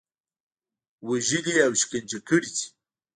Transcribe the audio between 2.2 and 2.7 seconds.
کړي دي.